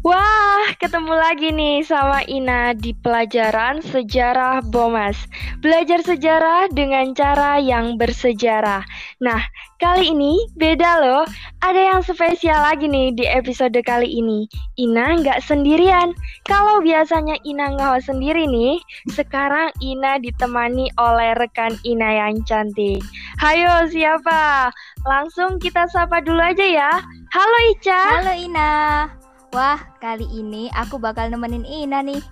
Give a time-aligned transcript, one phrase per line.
[0.00, 5.28] Wah, ketemu lagi nih sama Ina di pelajaran sejarah Bomas.
[5.60, 8.80] Belajar sejarah dengan cara yang bersejarah.
[9.20, 9.44] Nah,
[9.76, 11.28] kali ini beda loh.
[11.60, 14.48] Ada yang spesial lagi nih di episode kali ini.
[14.80, 16.16] Ina nggak sendirian.
[16.48, 18.80] Kalau biasanya Ina nggak sendiri nih,
[19.12, 23.04] sekarang Ina ditemani oleh rekan Ina yang cantik.
[23.36, 24.72] Hayo, siapa?
[25.04, 27.04] Langsung kita sapa dulu aja ya.
[27.36, 28.24] Halo Ica.
[28.24, 29.19] Halo Ina.
[29.50, 32.22] Wah, kali ini aku bakal nemenin Ina nih.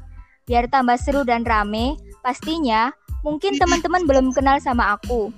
[0.46, 2.94] Biar tambah seru dan rame, pastinya
[3.26, 5.34] mungkin teman-teman belum kenal sama aku.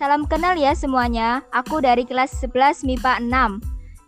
[0.00, 3.60] Salam kenal ya semuanya, aku dari kelas 11 MIPA 6.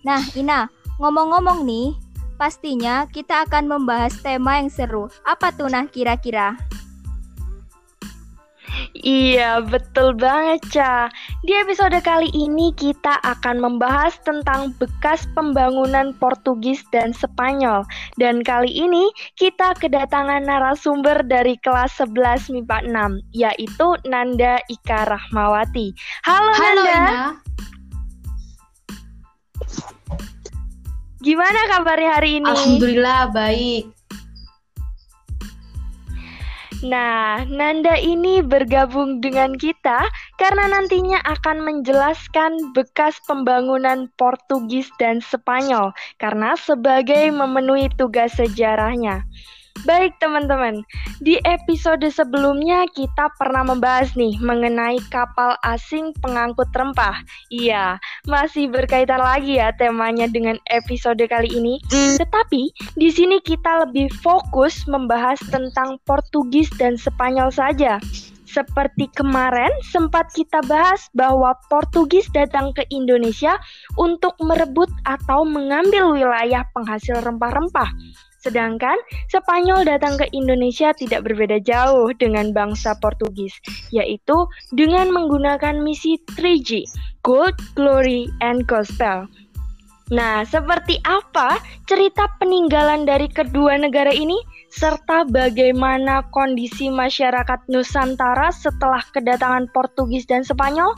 [0.08, 1.92] Nah, Ina, ngomong-ngomong nih,
[2.40, 5.12] pastinya kita akan membahas tema yang seru.
[5.28, 6.56] Apa tuh nah kira-kira?
[9.02, 11.10] Iya, betul banget, Ca.
[11.42, 17.82] Di episode kali ini kita akan membahas tentang bekas pembangunan Portugis dan Spanyol.
[18.14, 25.90] Dan kali ini kita kedatangan narasumber dari kelas 11 MIPA 6, yaitu Nanda Ika Rahmawati.
[26.22, 26.94] Halo, Halo Nanda.
[26.94, 27.26] Ina.
[31.22, 32.50] Gimana kabarnya hari ini?
[32.50, 34.01] Alhamdulillah baik.
[36.82, 40.02] Nah, Nanda ini bergabung dengan kita
[40.34, 49.22] karena nantinya akan menjelaskan bekas pembangunan Portugis dan Spanyol karena sebagai memenuhi tugas sejarahnya.
[49.82, 50.84] Baik teman-teman,
[51.24, 57.24] di episode sebelumnya kita pernah membahas nih mengenai kapal asing pengangkut rempah.
[57.48, 57.96] Iya,
[58.28, 61.80] masih berkaitan lagi ya temanya dengan episode kali ini.
[61.88, 62.62] Tetapi
[63.00, 67.96] di sini kita lebih fokus membahas tentang Portugis dan Spanyol saja.
[68.52, 73.56] Seperti kemarin sempat kita bahas bahwa Portugis datang ke Indonesia
[73.96, 77.88] untuk merebut atau mengambil wilayah penghasil rempah-rempah.
[78.42, 78.98] Sedangkan
[79.30, 83.54] Spanyol datang ke Indonesia tidak berbeda jauh dengan bangsa Portugis,
[83.94, 86.82] yaitu dengan menggunakan misi 3G,
[87.22, 89.30] Gold, Glory, and Gospel.
[90.12, 91.56] Nah, seperti apa
[91.88, 94.36] cerita peninggalan dari kedua negara ini,
[94.68, 100.92] serta bagaimana kondisi masyarakat Nusantara setelah kedatangan Portugis dan Spanyol?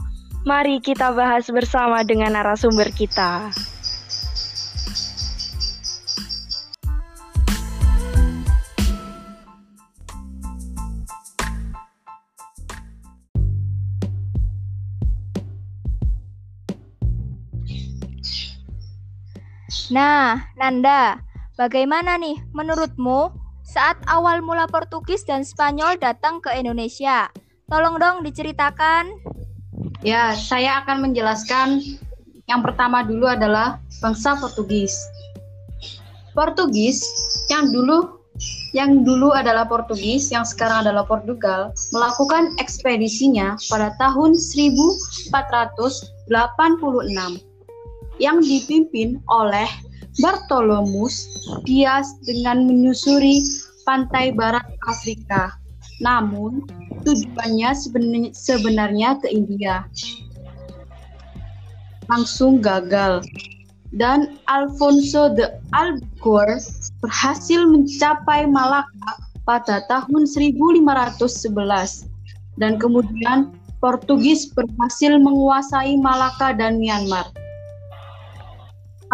[0.49, 3.55] Mari kita bahas bersama dengan narasumber kita.
[19.94, 21.22] Nah, Nanda,
[21.55, 23.31] bagaimana nih menurutmu
[23.62, 27.31] saat awal mula Portugis dan Spanyol datang ke Indonesia?
[27.71, 29.15] Tolong dong diceritakan.
[30.03, 31.78] Ya, saya akan menjelaskan
[32.50, 34.99] yang pertama dulu adalah bangsa Portugis.
[36.34, 36.99] Portugis
[37.47, 38.19] yang dulu
[38.75, 46.34] yang dulu adalah Portugis, yang sekarang adalah Portugal, melakukan ekspedisinya pada tahun 1486
[48.22, 49.66] yang dipimpin oleh
[50.22, 51.26] Bartolomus
[51.66, 53.42] Dias dengan menyusuri
[53.82, 55.58] pantai barat Afrika.
[55.98, 56.66] Namun,
[57.02, 57.70] tujuannya
[58.34, 59.86] sebenarnya, ke India.
[62.10, 63.22] Langsung gagal.
[63.94, 69.12] Dan Alfonso de Albuquerque berhasil mencapai Malaka
[69.46, 72.10] pada tahun 1511
[72.58, 77.28] dan kemudian Portugis berhasil menguasai Malaka dan Myanmar.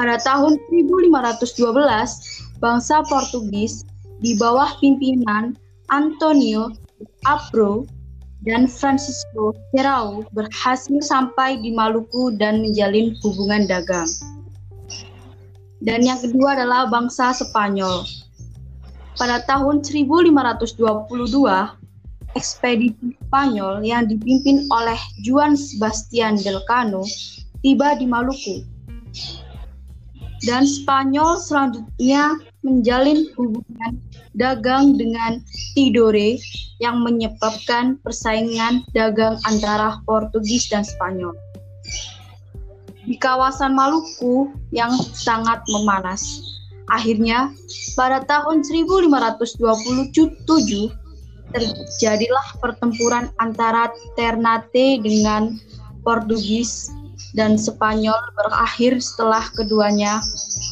[0.01, 1.61] Pada tahun 1512,
[2.57, 3.85] bangsa Portugis
[4.25, 5.53] di bawah pimpinan
[5.93, 6.73] Antonio
[7.29, 7.85] Abro
[8.49, 14.09] dan Francisco Serrao berhasil sampai di Maluku dan menjalin hubungan dagang.
[15.85, 18.09] Dan yang kedua adalah bangsa Spanyol.
[19.21, 20.81] Pada tahun 1522,
[22.41, 24.97] ekspedisi Spanyol yang dipimpin oleh
[25.29, 27.05] Juan Sebastian Delcano
[27.61, 28.80] tiba di Maluku
[30.45, 34.01] dan Spanyol selanjutnya menjalin hubungan
[34.37, 35.41] dagang dengan
[35.77, 36.41] Tidore
[36.81, 41.37] yang menyebabkan persaingan dagang antara Portugis dan Spanyol.
[43.05, 46.23] Di kawasan Maluku yang sangat memanas.
[46.91, 47.53] Akhirnya,
[47.95, 49.57] pada tahun 1527
[51.51, 55.59] terjadilah pertempuran antara Ternate dengan
[56.07, 56.91] Portugis
[57.35, 60.19] dan Spanyol berakhir setelah keduanya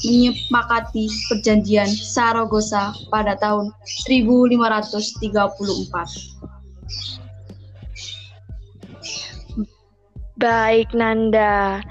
[0.03, 3.71] menyepakati perjanjian Saragossa pada tahun
[4.07, 6.39] 1534.
[10.39, 11.83] Baik, Nanda.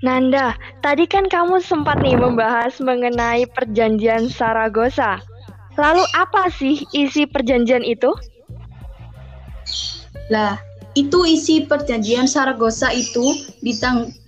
[0.00, 5.22] Nanda, tadi kan kamu sempat nih membahas mengenai perjanjian Saragossa.
[5.78, 8.10] Lalu apa sih isi perjanjian itu?
[10.32, 10.58] Lah,
[10.98, 13.46] itu isi perjanjian Saragossa itu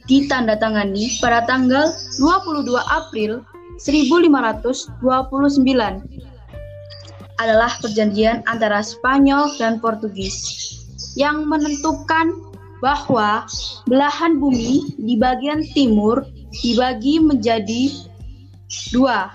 [0.07, 3.43] ditandatangani pada tanggal 22 April
[3.83, 5.03] 1529
[7.43, 10.39] adalah perjanjian antara Spanyol dan Portugis
[11.19, 12.31] yang menentukan
[12.79, 13.47] bahwa
[13.91, 16.23] belahan bumi di bagian timur
[16.63, 17.91] dibagi menjadi
[18.91, 19.35] dua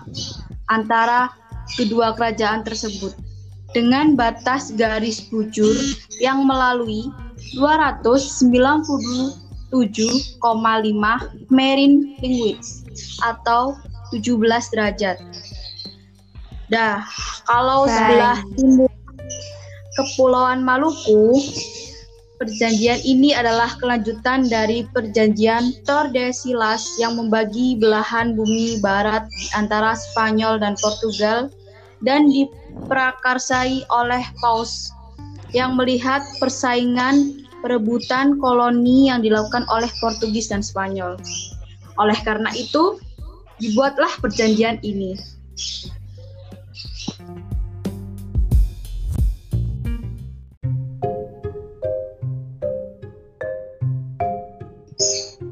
[0.68, 1.31] antara
[1.75, 3.26] kedua kerajaan tersebut
[3.75, 5.75] dengan batas garis bujur
[6.23, 7.11] yang melalui
[7.59, 9.75] 297,5
[11.51, 12.87] marine linguids
[13.23, 13.75] atau
[14.15, 15.19] 17 derajat.
[16.67, 16.99] Dah,
[17.47, 18.91] kalau sebelah timur
[19.95, 21.41] Kepulauan Maluku,
[22.37, 29.25] perjanjian ini adalah kelanjutan dari perjanjian Tordesillas yang membagi belahan bumi barat
[29.57, 31.49] antara Spanyol dan Portugal
[32.05, 34.91] dan diprakarsai oleh Paus
[35.55, 41.17] yang melihat persaingan perebutan koloni yang dilakukan oleh Portugis dan Spanyol.
[41.97, 43.01] Oleh karena itu,
[43.57, 45.17] dibuatlah perjanjian ini.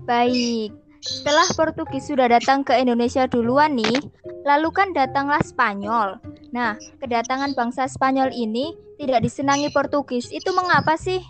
[0.06, 0.69] Baik,
[1.06, 4.02] setelah Portugis sudah datang ke Indonesia duluan nih,
[4.42, 6.18] lalu kan datanglah Spanyol.
[6.50, 10.34] Nah, kedatangan bangsa Spanyol ini tidak disenangi Portugis.
[10.34, 11.22] Itu mengapa sih?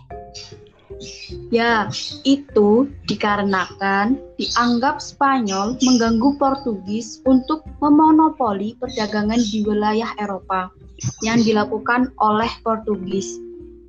[1.52, 1.92] Ya,
[2.24, 10.72] itu dikarenakan dianggap Spanyol mengganggu Portugis untuk memonopoli perdagangan di wilayah Eropa
[11.20, 13.45] yang dilakukan oleh Portugis.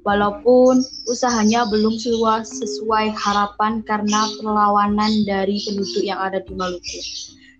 [0.07, 1.99] Walaupun usahanya belum
[2.47, 6.99] sesuai harapan karena perlawanan dari penduduk yang ada di Maluku.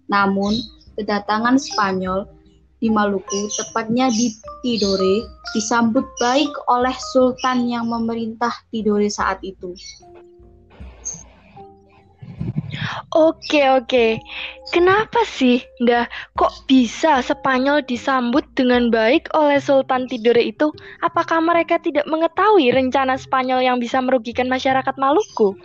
[0.07, 0.55] Namun,
[0.95, 2.23] kedatangan Spanyol
[2.79, 4.31] di Maluku, tepatnya di
[4.63, 9.75] Tidore, disambut baik oleh sultan yang memerintah Tidore saat itu.
[13.15, 14.19] Oke, oke.
[14.75, 16.05] Kenapa sih, Ndah,
[16.35, 20.69] kok bisa Spanyol disambut dengan baik oleh Sultan Tidore itu?
[20.99, 25.55] Apakah mereka tidak mengetahui rencana Spanyol yang bisa merugikan masyarakat Maluku?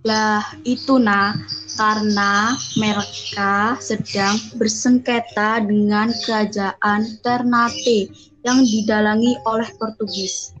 [0.00, 1.36] Lah, itu nah,
[1.76, 8.08] karena mereka sedang bersengketa dengan kerajaan Ternate
[8.42, 10.56] yang didalangi oleh Portugis.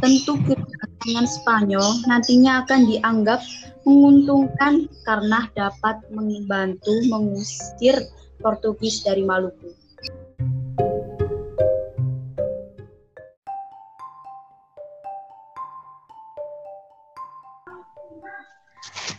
[0.00, 3.40] Tentu kedatangan Spanyol nantinya akan dianggap
[3.84, 7.96] menguntungkan karena dapat membantu mengusir
[8.40, 9.72] Portugis dari Maluku.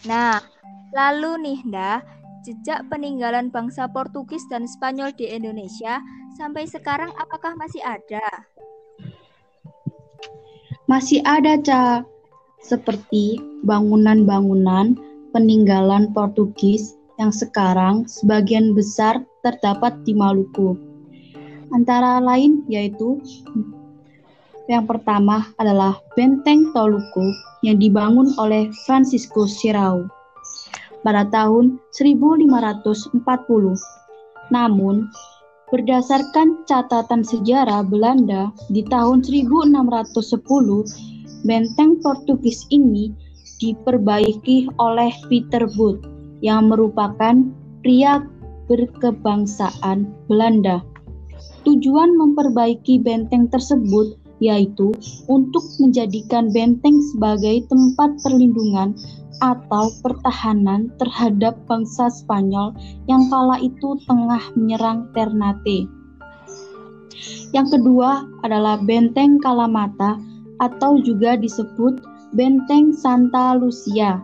[0.01, 0.41] Nah,
[0.97, 2.01] lalu nih, Nda,
[2.41, 6.01] jejak peninggalan bangsa Portugis dan Spanyol di Indonesia
[6.33, 8.25] sampai sekarang apakah masih ada?
[10.89, 12.03] Masih ada, Ca.
[12.61, 14.97] Seperti bangunan-bangunan
[15.33, 20.77] peninggalan Portugis yang sekarang sebagian besar terdapat di Maluku.
[21.71, 23.21] Antara lain yaitu
[24.69, 27.27] yang pertama adalah Benteng Toluku
[27.65, 30.07] yang dibangun oleh Francisco Sirau
[31.01, 33.19] pada tahun 1540.
[34.53, 35.09] Namun,
[35.71, 43.14] berdasarkan catatan sejarah Belanda di tahun 1610, benteng Portugis ini
[43.62, 46.02] diperbaiki oleh Peter Booth
[46.42, 47.45] yang merupakan
[47.86, 48.26] pria
[48.66, 50.81] berkebangsaan Belanda.
[51.62, 54.90] Tujuan memperbaiki benteng tersebut yaitu
[55.30, 58.98] untuk menjadikan benteng sebagai tempat perlindungan
[59.42, 62.74] atau pertahanan terhadap bangsa Spanyol
[63.06, 65.86] yang kala itu tengah menyerang Ternate.
[67.54, 70.18] Yang kedua adalah benteng Kalamata
[70.61, 74.21] atau juga disebut Benteng Santa Lucia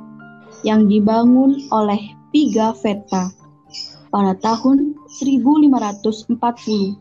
[0.64, 2.00] yang dibangun oleh
[2.32, 3.34] Pigafetta
[4.14, 6.96] pada tahun 1540.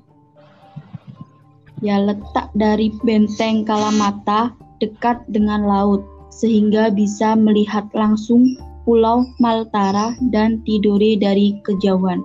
[1.85, 6.03] Ya letak dari benteng Kalamata dekat dengan laut
[6.33, 8.57] sehingga bisa melihat langsung
[8.89, 12.23] Pulau Maltara dan Tidore dari kejauhan.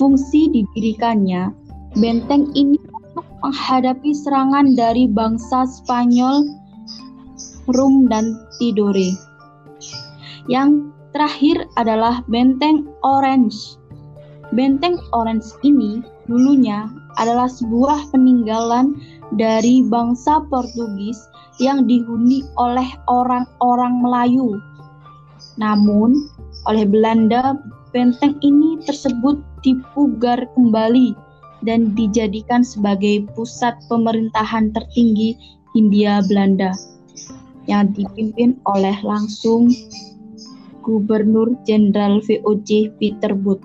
[0.00, 1.52] Fungsi didirikannya,
[2.00, 2.80] benteng ini
[3.40, 6.44] menghadapi serangan dari bangsa Spanyol
[7.72, 9.16] Rum dan Tidore.
[10.48, 13.78] Yang terakhir adalah Benteng Orange.
[14.52, 18.98] Benteng Orange ini dulunya adalah sebuah peninggalan
[19.38, 21.18] dari bangsa Portugis
[21.62, 24.58] yang dihuni oleh orang-orang Melayu.
[25.60, 26.26] Namun,
[26.66, 27.58] oleh Belanda,
[27.92, 31.29] benteng ini tersebut dipugar kembali
[31.64, 35.36] dan dijadikan sebagai pusat pemerintahan tertinggi
[35.76, 36.72] Hindia Belanda
[37.68, 39.70] yang dipimpin oleh langsung
[40.80, 43.62] Gubernur Jenderal VOC Peter Booth,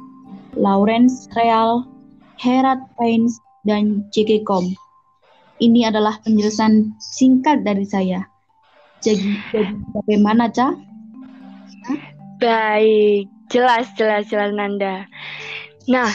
[0.53, 1.87] Lawrence Real,
[2.37, 4.45] Herat Paynes, dan J.K.
[4.45, 4.75] Kom.
[5.57, 8.27] Ini adalah penjelasan singkat dari saya.
[8.99, 10.75] Jadi, jadi bagaimana, Ca?
[12.43, 15.07] Baik, jelas, jelas, jelas, Nanda.
[15.87, 16.11] Nah,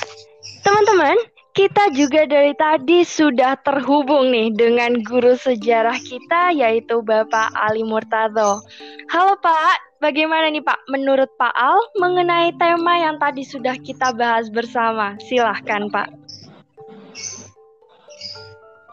[0.62, 1.16] teman-teman,
[1.50, 8.62] kita juga dari tadi sudah terhubung nih dengan guru sejarah kita yaitu Bapak Ali Murtado.
[9.11, 14.47] Halo Pak, bagaimana nih Pak menurut Pak Al mengenai tema yang tadi sudah kita bahas
[14.47, 15.19] bersama?
[15.26, 16.09] Silahkan Pak.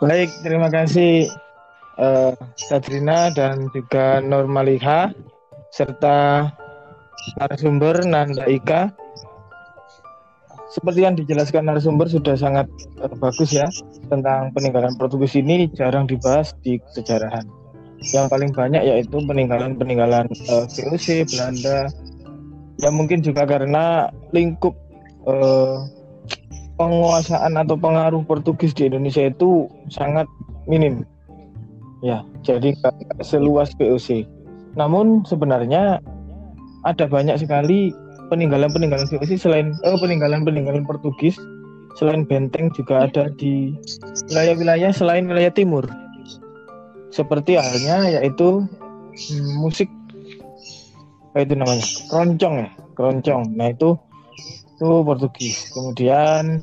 [0.01, 1.29] Baik, terima kasih
[1.97, 2.33] uh,
[3.33, 5.13] dan juga Normaliha
[5.73, 6.49] serta
[7.37, 9.06] narasumber Nanda Ika
[10.67, 12.67] seperti yang dijelaskan narasumber sudah sangat
[12.99, 13.67] uh, bagus ya
[14.11, 17.47] tentang peninggalan Portugis ini jarang dibahas di sejarahan.
[18.13, 21.89] Yang paling banyak yaitu peninggalan-peninggalan uh, eh, VOC Belanda.
[22.77, 24.77] Ya mungkin juga karena lingkup
[25.25, 25.81] uh,
[26.77, 30.29] penguasaan atau pengaruh Portugis di Indonesia itu sangat
[30.69, 31.01] minim.
[32.05, 32.77] Ya, jadi
[33.25, 34.29] seluas VOC.
[34.77, 35.97] Namun sebenarnya
[36.85, 37.89] ada banyak sekali
[38.27, 41.39] peninggalan-peninggalan VOC selain oh, peninggalan-peninggalan Portugis
[41.97, 43.73] selain benteng juga ada di
[44.29, 45.89] wilayah-wilayah selain wilayah timur.
[47.09, 48.69] Seperti halnya yaitu
[49.17, 49.89] hmm, musik
[51.33, 51.85] apa itu namanya?
[52.09, 53.41] keroncong ya, keroncong.
[53.57, 53.97] Nah, itu
[54.77, 55.73] itu Portugis.
[55.73, 56.61] Kemudian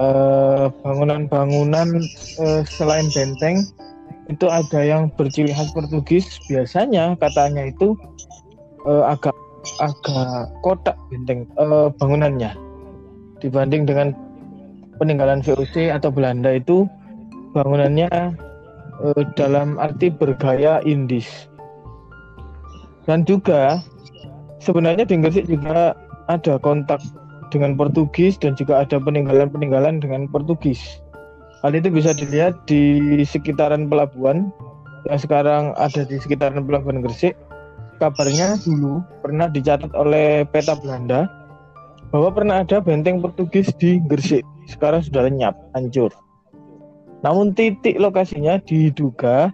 [0.00, 2.00] eh, bangunan-bangunan
[2.40, 3.68] eh, selain benteng
[4.28, 6.40] itu ada yang berciri khas Portugis.
[6.48, 7.96] Biasanya katanya itu
[8.88, 9.36] eh, agak
[9.78, 12.52] agak kotak benteng uh, bangunannya.
[13.38, 14.16] Dibanding dengan
[14.98, 16.90] peninggalan VOC atau Belanda itu
[17.54, 18.10] bangunannya
[19.02, 21.48] uh, dalam arti bergaya Indis.
[23.08, 23.80] Dan juga
[24.60, 25.96] sebenarnya di Gresik juga
[26.28, 27.00] ada kontak
[27.48, 31.00] dengan Portugis dan juga ada peninggalan-peninggalan dengan Portugis.
[31.64, 34.52] Hal itu bisa dilihat di sekitaran pelabuhan
[35.08, 37.32] yang sekarang ada di sekitaran pelabuhan Gresik
[37.98, 41.26] kabarnya dulu pernah dicatat oleh peta Belanda
[42.14, 44.46] bahwa pernah ada benteng Portugis di Gresik.
[44.70, 46.14] Sekarang sudah lenyap, hancur.
[47.20, 49.50] Namun titik lokasinya diduga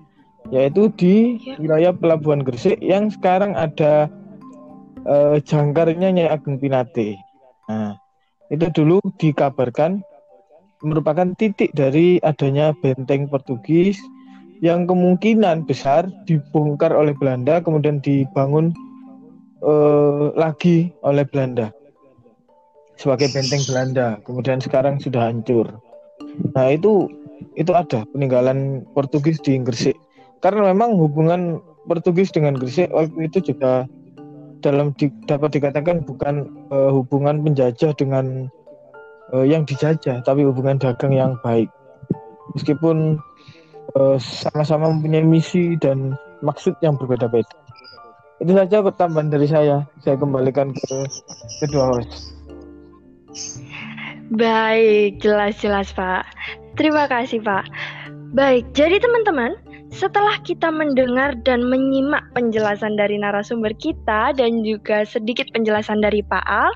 [0.53, 1.57] yaitu di ya.
[1.57, 4.13] wilayah Pelabuhan Gresik yang sekarang ada
[5.09, 7.17] uh, jangkarnya Nyai Ageng Pinate.
[7.65, 7.97] Nah,
[8.53, 10.05] itu dulu dikabarkan
[10.85, 13.97] merupakan titik dari adanya benteng Portugis
[14.65, 18.73] yang kemungkinan besar dibongkar oleh Belanda kemudian dibangun
[19.61, 21.69] uh, lagi oleh Belanda.
[22.97, 24.17] Sebagai benteng Belanda.
[24.25, 25.69] Kemudian sekarang sudah hancur.
[26.57, 27.13] Nah itu
[27.61, 30.01] itu ada peninggalan Portugis di Gresik.
[30.41, 33.85] Karena memang hubungan Portugis dengan Gresik waktu itu juga
[34.65, 38.49] dalam di, dapat dikatakan bukan uh, hubungan penjajah dengan
[39.37, 41.69] uh, yang dijajah tapi hubungan dagang yang baik.
[42.57, 43.21] Meskipun
[43.95, 47.55] eh, sama-sama mempunyai misi dan maksud yang berbeda-beda.
[48.43, 49.87] Itu saja tambahan dari saya.
[50.03, 50.97] Saya kembalikan ke
[51.63, 52.35] kedua host.
[54.35, 56.27] Baik, jelas-jelas Pak.
[56.75, 57.71] Terima kasih Pak.
[58.35, 59.55] Baik, jadi teman-teman,
[59.95, 66.43] setelah kita mendengar dan menyimak penjelasan dari narasumber kita dan juga sedikit penjelasan dari Pak
[66.43, 66.75] Al,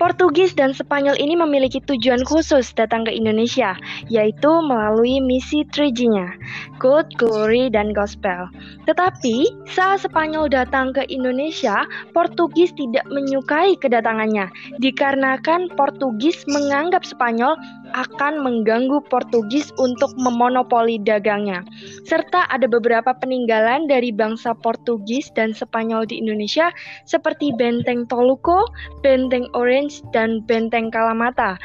[0.00, 3.76] Portugis dan Spanyol ini memiliki tujuan khusus datang ke Indonesia,
[4.08, 6.40] yaitu melalui misi 3G-nya,
[6.80, 8.48] Good, Glory, dan Gospel.
[8.88, 11.84] Tetapi, saat Spanyol datang ke Indonesia,
[12.16, 14.48] Portugis tidak menyukai kedatangannya,
[14.80, 17.60] dikarenakan Portugis menganggap Spanyol
[17.92, 21.62] akan mengganggu Portugis untuk memonopoli dagangnya.
[22.06, 26.70] Serta ada beberapa peninggalan dari bangsa Portugis dan Spanyol di Indonesia
[27.04, 28.66] seperti Benteng Toluco,
[29.04, 31.60] Benteng Orange, dan Benteng Kalamata.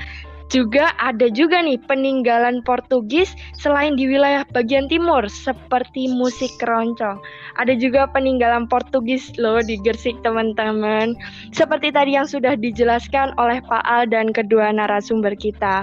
[0.53, 7.17] Juga ada juga nih peninggalan Portugis selain di wilayah bagian timur seperti musik keroncong.
[7.57, 11.17] Ada juga peninggalan Portugis loh di Gersik teman-teman.
[11.49, 15.81] Seperti tadi yang sudah dijelaskan oleh Pak Al dan kedua narasumber kita.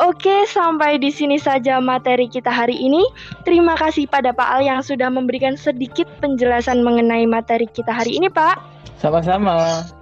[0.00, 3.04] Oke, sampai di sini saja materi kita hari ini.
[3.44, 8.32] Terima kasih pada Pak Al yang sudah memberikan sedikit penjelasan mengenai materi kita hari ini,
[8.32, 8.56] Pak.
[8.98, 9.97] Sama-sama.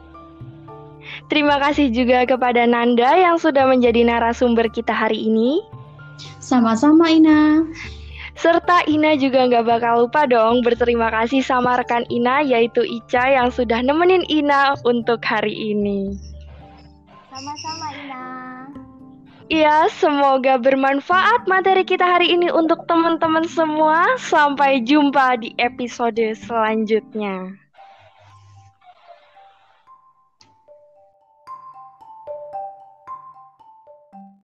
[1.27, 5.59] Terima kasih juga kepada Nanda yang sudah menjadi narasumber kita hari ini.
[6.39, 7.67] Sama-sama Ina.
[8.37, 13.51] Serta Ina juga nggak bakal lupa dong berterima kasih sama rekan Ina yaitu Ica yang
[13.51, 16.15] sudah nemenin Ina untuk hari ini.
[17.33, 18.25] Sama-sama Ina.
[19.47, 24.19] Iya, semoga bermanfaat materi kita hari ini untuk teman-teman semua.
[24.19, 27.66] Sampai jumpa di episode selanjutnya.